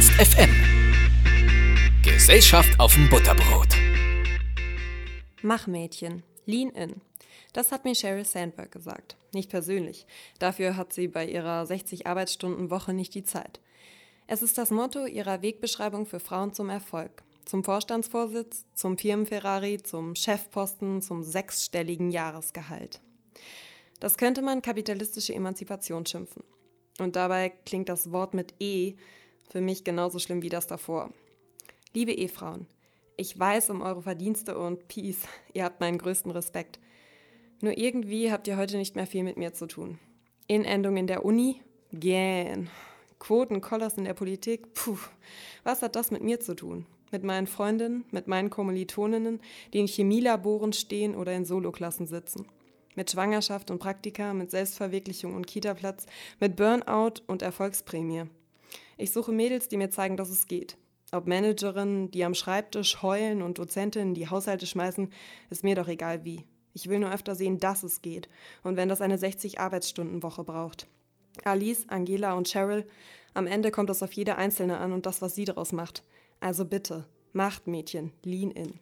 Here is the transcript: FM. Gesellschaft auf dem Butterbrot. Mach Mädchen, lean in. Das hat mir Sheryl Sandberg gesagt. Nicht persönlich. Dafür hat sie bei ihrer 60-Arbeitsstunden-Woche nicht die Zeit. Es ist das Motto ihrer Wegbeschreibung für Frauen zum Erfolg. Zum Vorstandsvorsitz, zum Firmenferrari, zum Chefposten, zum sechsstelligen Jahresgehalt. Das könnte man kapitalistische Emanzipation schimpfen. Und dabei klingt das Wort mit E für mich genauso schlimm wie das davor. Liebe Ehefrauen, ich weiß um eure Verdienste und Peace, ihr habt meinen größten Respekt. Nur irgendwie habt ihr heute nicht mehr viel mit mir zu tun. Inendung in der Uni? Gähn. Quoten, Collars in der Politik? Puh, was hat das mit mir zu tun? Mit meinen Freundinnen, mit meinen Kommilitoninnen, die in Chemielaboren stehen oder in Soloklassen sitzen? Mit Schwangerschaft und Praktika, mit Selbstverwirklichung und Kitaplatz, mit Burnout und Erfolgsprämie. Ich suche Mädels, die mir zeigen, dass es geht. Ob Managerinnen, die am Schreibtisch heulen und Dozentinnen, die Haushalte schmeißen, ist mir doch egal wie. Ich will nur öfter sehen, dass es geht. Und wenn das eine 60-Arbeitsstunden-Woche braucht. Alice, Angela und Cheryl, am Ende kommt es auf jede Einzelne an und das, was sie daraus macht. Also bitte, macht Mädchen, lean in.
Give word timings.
FM. 0.00 0.48
Gesellschaft 2.02 2.80
auf 2.80 2.94
dem 2.94 3.10
Butterbrot. 3.10 3.68
Mach 5.42 5.66
Mädchen, 5.66 6.22
lean 6.46 6.70
in. 6.70 7.02
Das 7.52 7.72
hat 7.72 7.84
mir 7.84 7.94
Sheryl 7.94 8.24
Sandberg 8.24 8.72
gesagt. 8.72 9.18
Nicht 9.34 9.50
persönlich. 9.50 10.06
Dafür 10.38 10.78
hat 10.78 10.94
sie 10.94 11.08
bei 11.08 11.26
ihrer 11.26 11.64
60-Arbeitsstunden-Woche 11.64 12.94
nicht 12.94 13.14
die 13.14 13.24
Zeit. 13.24 13.60
Es 14.26 14.40
ist 14.40 14.56
das 14.56 14.70
Motto 14.70 15.04
ihrer 15.04 15.42
Wegbeschreibung 15.42 16.06
für 16.06 16.20
Frauen 16.20 16.54
zum 16.54 16.70
Erfolg. 16.70 17.22
Zum 17.44 17.62
Vorstandsvorsitz, 17.62 18.64
zum 18.74 18.96
Firmenferrari, 18.96 19.82
zum 19.82 20.14
Chefposten, 20.14 21.02
zum 21.02 21.22
sechsstelligen 21.22 22.10
Jahresgehalt. 22.10 23.02
Das 24.00 24.16
könnte 24.16 24.40
man 24.40 24.62
kapitalistische 24.62 25.34
Emanzipation 25.34 26.06
schimpfen. 26.06 26.44
Und 26.98 27.14
dabei 27.14 27.50
klingt 27.66 27.90
das 27.90 28.10
Wort 28.10 28.32
mit 28.32 28.54
E 28.58 28.94
für 29.52 29.60
mich 29.60 29.84
genauso 29.84 30.18
schlimm 30.18 30.40
wie 30.40 30.48
das 30.48 30.66
davor. 30.66 31.12
Liebe 31.92 32.12
Ehefrauen, 32.12 32.66
ich 33.18 33.38
weiß 33.38 33.68
um 33.68 33.82
eure 33.82 34.00
Verdienste 34.00 34.56
und 34.56 34.88
Peace, 34.88 35.28
ihr 35.52 35.64
habt 35.64 35.78
meinen 35.78 35.98
größten 35.98 36.32
Respekt. 36.32 36.80
Nur 37.60 37.76
irgendwie 37.76 38.32
habt 38.32 38.48
ihr 38.48 38.56
heute 38.56 38.78
nicht 38.78 38.96
mehr 38.96 39.06
viel 39.06 39.22
mit 39.22 39.36
mir 39.36 39.52
zu 39.52 39.66
tun. 39.66 39.98
Inendung 40.46 40.96
in 40.96 41.06
der 41.06 41.24
Uni? 41.24 41.60
Gähn. 41.92 42.70
Quoten, 43.18 43.60
Collars 43.60 43.98
in 43.98 44.04
der 44.04 44.14
Politik? 44.14 44.72
Puh, 44.72 44.98
was 45.62 45.82
hat 45.82 45.96
das 45.96 46.10
mit 46.10 46.22
mir 46.22 46.40
zu 46.40 46.56
tun? 46.56 46.86
Mit 47.12 47.22
meinen 47.22 47.46
Freundinnen, 47.46 48.06
mit 48.10 48.26
meinen 48.26 48.48
Kommilitoninnen, 48.48 49.40
die 49.74 49.80
in 49.80 49.86
Chemielaboren 49.86 50.72
stehen 50.72 51.14
oder 51.14 51.34
in 51.34 51.44
Soloklassen 51.44 52.06
sitzen? 52.06 52.46
Mit 52.96 53.10
Schwangerschaft 53.10 53.70
und 53.70 53.78
Praktika, 53.78 54.32
mit 54.32 54.50
Selbstverwirklichung 54.50 55.36
und 55.36 55.46
Kitaplatz, 55.46 56.06
mit 56.40 56.56
Burnout 56.56 57.20
und 57.26 57.42
Erfolgsprämie. 57.42 58.24
Ich 58.96 59.12
suche 59.12 59.32
Mädels, 59.32 59.68
die 59.68 59.76
mir 59.76 59.90
zeigen, 59.90 60.16
dass 60.16 60.30
es 60.30 60.46
geht. 60.46 60.76
Ob 61.12 61.26
Managerinnen, 61.26 62.10
die 62.10 62.24
am 62.24 62.34
Schreibtisch 62.34 63.02
heulen 63.02 63.42
und 63.42 63.58
Dozentinnen, 63.58 64.14
die 64.14 64.28
Haushalte 64.28 64.66
schmeißen, 64.66 65.12
ist 65.50 65.64
mir 65.64 65.74
doch 65.74 65.88
egal 65.88 66.24
wie. 66.24 66.46
Ich 66.74 66.88
will 66.88 66.98
nur 66.98 67.12
öfter 67.12 67.34
sehen, 67.34 67.58
dass 67.58 67.82
es 67.82 68.00
geht. 68.00 68.28
Und 68.62 68.76
wenn 68.76 68.88
das 68.88 69.02
eine 69.02 69.18
60-Arbeitsstunden-Woche 69.18 70.44
braucht. 70.44 70.86
Alice, 71.44 71.86
Angela 71.88 72.32
und 72.34 72.48
Cheryl, 72.48 72.86
am 73.34 73.46
Ende 73.46 73.70
kommt 73.70 73.90
es 73.90 74.02
auf 74.02 74.12
jede 74.12 74.36
Einzelne 74.36 74.78
an 74.78 74.92
und 74.92 75.06
das, 75.06 75.22
was 75.22 75.34
sie 75.34 75.44
daraus 75.44 75.72
macht. 75.72 76.02
Also 76.40 76.64
bitte, 76.64 77.06
macht 77.32 77.66
Mädchen, 77.66 78.12
lean 78.22 78.50
in. 78.50 78.78